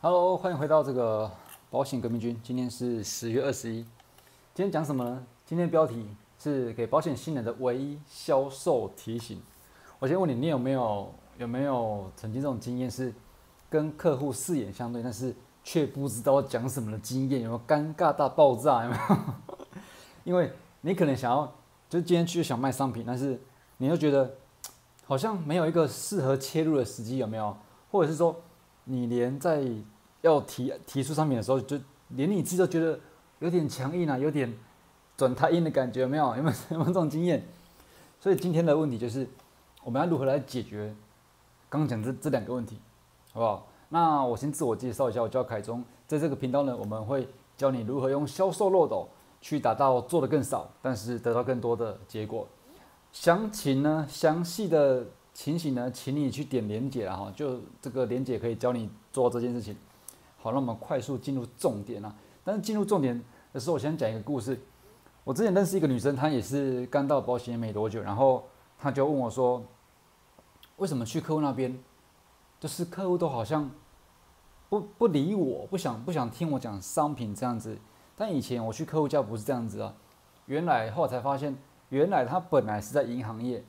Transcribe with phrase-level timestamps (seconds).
[0.00, 1.28] Hello，欢迎回到这个
[1.70, 2.40] 保险革命军。
[2.40, 3.82] 今天是十月二十一，
[4.54, 5.26] 今天讲什么呢？
[5.44, 6.06] 今天标题
[6.38, 9.42] 是给保险新人的唯一销售提醒。
[9.98, 13.12] 我先问你，你有没有有没有曾经这种经验，是
[13.68, 15.34] 跟客户四眼相对，但是
[15.64, 17.42] 却不知道讲什么的经验？
[17.42, 18.84] 有没有尴尬到爆炸？
[18.84, 19.16] 有没有？
[20.22, 21.44] 因为你可能想要，
[21.90, 23.36] 就今天去想卖商品，但是
[23.78, 24.32] 你又觉得
[25.06, 27.56] 好像没有一个适合切入的时机，有没有？
[27.90, 28.36] 或者是说，
[28.88, 29.62] 你连在
[30.22, 32.98] 要提提出商品的时候，就连你自己都觉得
[33.38, 34.52] 有点强硬啊，有点
[35.16, 36.36] 转太硬的感觉，有没有？
[36.36, 37.46] 有没有有没有这种经验？
[38.18, 39.28] 所以今天的问题就是，
[39.84, 40.94] 我们要如何来解决
[41.68, 42.78] 刚刚讲这这两个问题，
[43.32, 43.66] 好不好？
[43.90, 49.08] 那我先自我介绍一下，我叫凯中，在这个频道呢，我们会教你如何用销售漏斗。
[49.40, 52.44] 去达到做的更少，但是得到更多的结果。
[53.12, 55.06] 详情呢，详细的
[55.38, 59.76] 情形呢，请你去点连结啊，哈，就这个连结可以教你做这件事情。
[60.36, 62.12] 好，那我们快速进入重点啊。
[62.42, 63.22] 但是进入重点
[63.52, 64.58] 的时候，我先讲一个故事。
[65.22, 69.62] 我之前认识一个女生，她也是刚到保险没多久，然后她就问我说
[70.78, 71.78] ：“为什么去客户那边，
[72.58, 73.70] 就是客户都好像
[74.68, 77.78] 不不理我，不想不想听我讲商品这样子。”
[78.18, 79.94] 但以前我去客户家不是这样子啊，
[80.46, 81.56] 原来后来才发现，
[81.90, 83.62] 原来他本来是在银行业，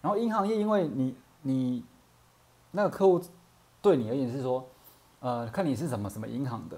[0.00, 1.84] 然后银行业因为你你
[2.70, 3.20] 那个客户
[3.82, 4.66] 对你而言是说，
[5.20, 6.76] 呃，看你是什么什么银行的，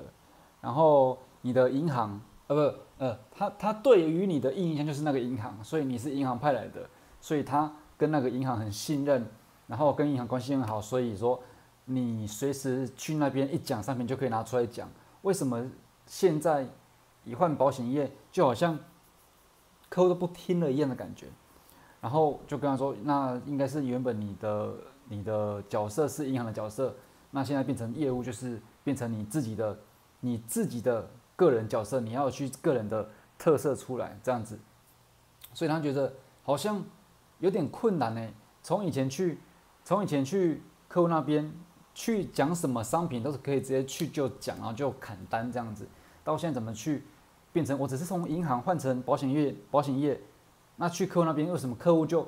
[0.61, 6.89] 然后你的银行呃不呃他他对于你的印象就是那个银行，所以你是银行派来的，
[7.21, 9.27] 所以他跟那个银行很信任，
[9.67, 11.41] 然后跟银行关系很好，所以说
[11.85, 14.89] 你随时去那边一讲商品就可以拿出来讲，
[15.23, 15.71] 为什么
[16.07, 16.67] 现在？
[17.25, 18.77] 一换保险业，就好像
[19.89, 21.29] 客户都不听了一样的感觉，
[22.03, 24.75] 然后就跟他说：“那应该是原本你的
[25.09, 26.93] 你的角色是银行的角色，
[27.31, 29.79] 那现在变成业务，就是变成你自己的
[30.19, 34.59] 你自己的个人角色，你要去个人的特色出来这样子。”
[35.55, 36.13] 所以他觉得
[36.43, 36.83] 好像
[37.39, 38.29] 有点困难呢。
[38.65, 39.39] 从以前去
[39.85, 41.53] 从以前去客户那边
[41.95, 45.87] 去讲什么商品，都是可以直接去就讲，然后就砍单这样子，
[46.25, 47.05] 到现在怎么去？
[47.53, 50.19] 变成我只是从银行换成保险业，保险业，
[50.77, 52.27] 那去客户那边为什么客户就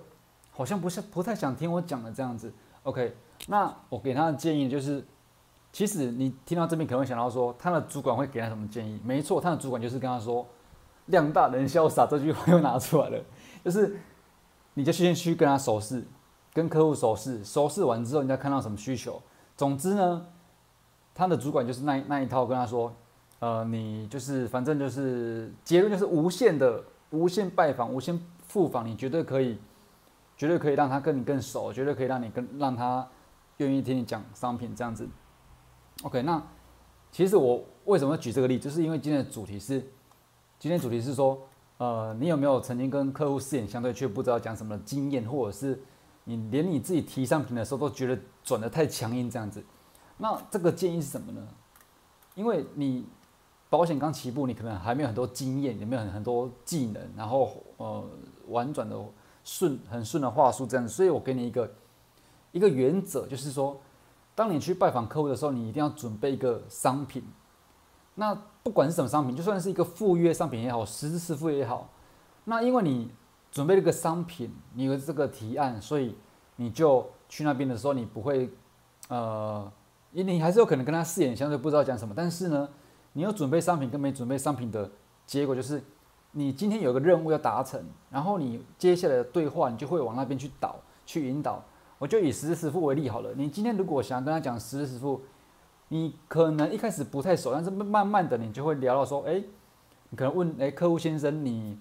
[0.50, 3.16] 好像不是不太想听我讲的这样子？OK，
[3.48, 5.04] 那我给他的建议就是，
[5.72, 9.00] 其实你听到这边可能会想到说，他的主管会给他什么建议？
[9.04, 10.46] 没错，他的主管就是跟他说
[11.06, 13.20] “量大人潇洒”这句话又拿出来了，
[13.64, 13.96] 就是
[14.74, 16.04] 你就先去跟他熟视，
[16.52, 19.20] 跟客户熟视，熟视完之后，你再看到什么需求。
[19.56, 20.26] 总之呢，
[21.14, 22.92] 他的主管就是那那一套跟他说。
[23.40, 28.18] 呃，你就是反正就是结论就是无限的无限拜访，无限
[28.54, 29.58] 复访，你绝对可以，
[30.36, 33.04] 绝对可以让他跟你更熟，绝对可以让你跟让他
[33.56, 35.08] 愿意听你讲商品这样子。
[36.04, 36.40] OK，那
[37.10, 39.80] 其实我为什么举这个例，就是因为今天的主题是，
[40.56, 41.36] 今天主题是说，
[41.78, 45.82] 呃，你有没有曾经跟客户四眼相对却不知道讲什么的经验，或者是
[46.22, 49.64] 你连你自己提商品的时候都觉得转的太强硬这样子？
[50.16, 51.44] 那这个建议是什么呢？
[52.36, 53.04] 因为你。
[53.70, 58.04] 保险刚起步，你可能还没有很多经验，也没有很很多技能，然后呃
[58.48, 58.96] 婉转的
[59.42, 61.70] 顺很顺的话术这样，所以我给你一个
[62.52, 63.80] 一个原则，就是说，
[64.34, 67.22] 当你去拜访客户的时候，你一定要准备一个商品。
[68.14, 71.90] 那不管是什么商品，就算是一个赴约商品也好，实质式赴约也好，
[72.44, 73.10] 那因为你
[73.50, 76.16] 准备了个商品，你有这个提案，所以
[76.56, 78.50] 你就去那边的时候，你不会
[79.08, 79.70] 呃，
[80.12, 82.68] 你你还是有可能跟他四眼相对，不知道讲什么，但是呢。
[83.16, 84.90] 你有准备商品跟没准备商品的
[85.24, 85.80] 结果，就是
[86.36, 87.80] 你今天有个任务要达成，
[88.10, 91.62] 然后你接下来的对话，你就会往那边去导、去引导。
[91.98, 93.32] 我就以十日十付为例好了。
[93.34, 95.22] 你今天如果想跟他讲十日十付，
[95.88, 99.42] 你可能一开始不太熟，但是慢慢的你就会聊到说，哎，
[100.10, 101.78] 你可能问，哎，客户先生，你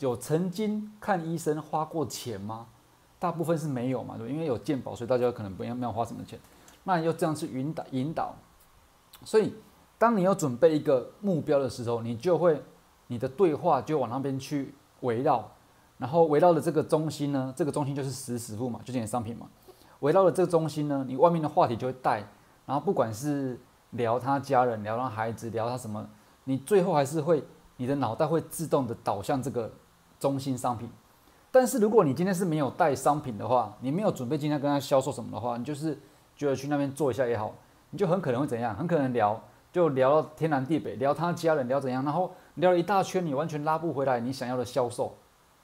[0.00, 2.66] 有曾经看医生花过钱吗？
[3.20, 6.38] 大部分是没有嘛，对，因为有健保，所以大家可能不要没有花什么钱。
[6.82, 8.34] 那你就这样去引导引导，
[9.24, 9.54] 所以。
[9.96, 12.60] 当你要准备一个目标的时候，你就会
[13.08, 15.50] 你的对话就往那边去围绕，
[15.98, 19.46] 然后围绕的这个中心呢，这个中心就是实时付嘛，就这些商品嘛。
[20.00, 22.24] 围绕的这个中心呢，你外面的话题就会带，
[22.66, 23.58] 然后不管是
[23.90, 26.06] 聊他家人，聊他孩子，聊他什么，
[26.44, 27.44] 你最后还是会
[27.76, 29.70] 你的脑袋会自动的导向这个
[30.18, 30.90] 中心商品。
[31.50, 35.98] 但是如果你今天是没有带商品的话，你没有准备今天跟他销售什么的话，你就是
[36.34, 37.54] 觉得去那边做一下也好，
[37.90, 38.74] 你就很可能会怎样？
[38.74, 39.40] 很可能聊。
[39.72, 45.16] 就聊到天南地北，聊他家人，聊怎样，然后聊了一大圈，你完全拉不回来你想要的销售，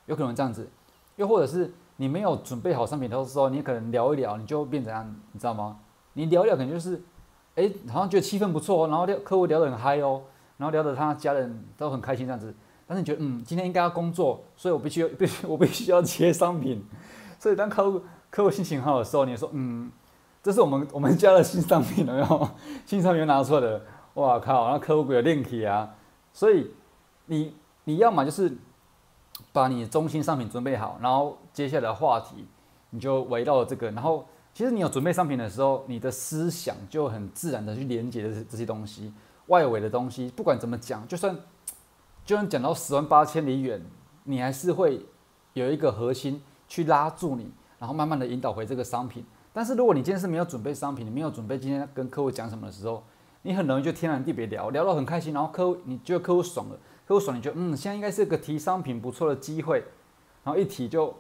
[0.07, 0.69] 有可能这样子，
[1.17, 5.79] 又或者是你没有准备好商品的时候，你可能聊一聊，你就变怎样，你知道吗？
[6.15, 7.01] 你聊一聊可能就是
[7.55, 10.23] 哎，好像觉得气氛不错哦，然后聊客户聊得很嗨哦，
[10.57, 12.55] 然后聊得他家人都很开心这样子。
[12.87, 16.85] 但是你觉得，嗯，今天应该要工作，所以我必须必须我必须要接商品。
[17.39, 19.91] 所以当客户客户心情好的时候，你说，嗯，
[20.43, 22.49] 这是我们我们家的新商品，有没有？
[22.85, 23.81] 新商品拿出来的，
[24.15, 24.69] 哇靠！
[24.73, 25.89] 那客户有练气啊。
[26.33, 26.71] 所以
[27.31, 27.55] 你
[27.85, 28.53] 你要么就是
[29.53, 32.45] 把你中心商品准备好，然后接下来话题
[32.91, 33.91] 你就围绕这个。
[33.93, 39.13] 然后其实你有准备商品的时候，你的思想就很自然的去连接这这些东西，
[39.47, 41.37] 外围的东西，不管怎么讲，就算。
[42.23, 43.83] 就算讲到十万八千里远，
[44.25, 45.05] 你还是会
[45.55, 49.25] 有一个核心去拉住你，然后慢慢的引导回这个商品。
[49.53, 53.03] 但是如果你今天是没有准备商品，你没有准备今天跟客户讲什么的时候，
[53.43, 56.79] 你很容易就天南地北聊，聊到很开心，然后客户你觉得客户爽了，
[57.11, 59.83] 客户爽，你就嗯，现在应该是个提商品不错的机会，
[60.45, 61.13] 然后一提就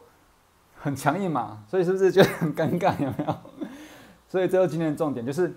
[0.76, 2.92] 很强硬嘛，所以是不是觉得很尴尬？
[3.02, 3.34] 有没有？
[4.28, 5.52] 所以这个今天的重点就是。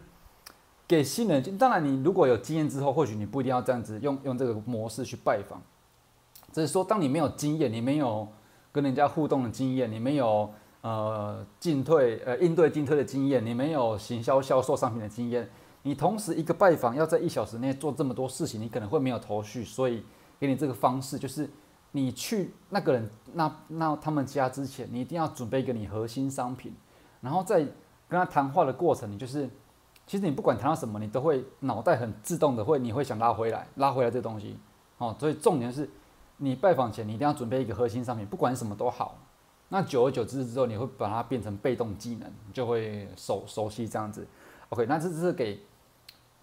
[0.86, 5.60] 给新人，当然你如果有经验之后，或许你不一定要这样子用用这个模式去拜访。
[6.52, 8.28] 只是说，当你没有经验，你没有
[8.72, 15.50] 跟人家互动的经验，你没有呃进退呃应对进退的经验，你没有行销销售商品的经验，
[15.84, 19.64] 你同时一个拜访要在一小时内做这么多事情，你可能会没有头绪。
[19.64, 20.04] 所以
[20.40, 21.50] 给你这个方式，就是
[21.92, 26.74] 你去那个人那那他们家之前，你一定要准备一个你核心商品，
[27.22, 29.50] 然后在跟他谈话的过程，你就是。
[30.06, 34.60] 其实你不管谈到什么，你都会脑袋很自动的会，你会想拉回来，拉回来这东西，
[34.98, 35.90] 哦，所以重点是，
[36.36, 39.18] 你拜访前你一定要准备一个核心商品，不管什么都好。
[39.70, 44.28] 那久而久之之后，你会把它变成被动技能，就会熟熟悉这样子。
[44.68, 45.58] OK，那这是给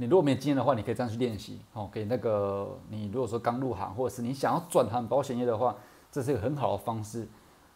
[0.00, 1.60] 你如果没有经验的话，你可以这样去练习。
[1.74, 5.76] 哦，给那个你如果说刚入行，或者是你想要转行保险业的话，
[6.10, 7.28] 这是一个很好的方式。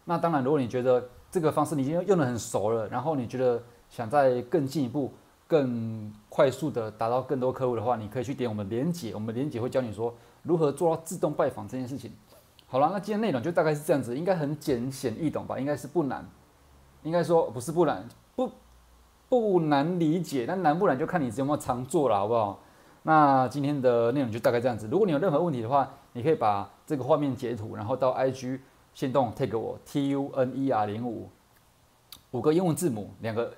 [0.06, 5.12] 那当然，如果你觉得这个方式你已经用的很熟了，然后你觉得想再更进一步。
[5.46, 10.12] 更快速的达到更多客户的话，你可以去点我们连接，我们连接会教你说
[10.42, 12.10] 如何做到自动拜访这件事情。
[12.66, 15.58] 好了，那今天内容就大概是这样子，应该很简显易懂吧？
[15.58, 16.26] 应该是不难，
[17.02, 18.50] 应该说不是不难，不
[19.40, 22.60] 不难理解，但难不难就看你有没有常做了，好不好？
[23.02, 24.88] 那今天的内容就大概这样子。
[24.90, 28.60] 如果你有任何问题的话，你可以把这个画面截图，然后到 IG
[28.94, 31.28] 先动 take 我 T U N E R 零五
[32.30, 33.52] 五个英文字母两个。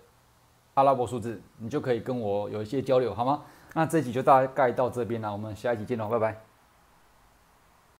[0.74, 3.44] 阿拉伯数字，你就可以跟我有一些交流，好吗？
[3.72, 6.45] 那这集就大概到这边了，我们下一集见喽，拜拜。